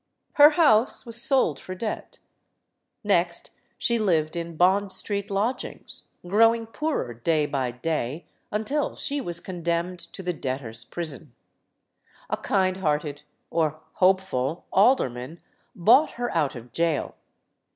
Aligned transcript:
Her 0.33 0.49
house 0.49 1.05
was 1.05 1.21
sold 1.21 1.59
for 1.59 1.75
debt. 1.75 2.17
Next 3.03 3.51
she 3.77 3.99
lived 3.99 4.35
in 4.35 4.57
Bond 4.57 4.91
Street 4.91 5.29
lodgings, 5.29 6.09
growing 6.27 6.65
poorer 6.65 7.13
day 7.13 7.45
by 7.45 7.69
day 7.69 8.25
until 8.51 8.95
she 8.95 9.21
was 9.21 9.39
condemned 9.39 9.99
to 9.99 10.23
the 10.23 10.33
debtor's 10.33 10.83
prison. 10.85 11.35
A 12.31 12.37
kind 12.37 12.77
hearted 12.77 13.21
or 13.51 13.79
hopeful 13.97 14.65
alderman 14.73 15.39
bought 15.75 16.13
her 16.13 16.35
out 16.35 16.55
of 16.55 16.71
jail. 16.71 17.13